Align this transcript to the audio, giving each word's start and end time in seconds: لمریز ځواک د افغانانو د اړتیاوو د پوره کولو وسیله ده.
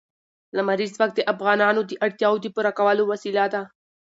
لمریز 0.57 0.91
ځواک 0.95 1.11
د 1.15 1.21
افغانانو 1.33 1.81
د 1.85 1.91
اړتیاوو 2.05 2.41
د 2.43 2.47
پوره 2.55 2.71
کولو 2.77 3.03
وسیله 3.11 3.45
ده. 3.53 3.61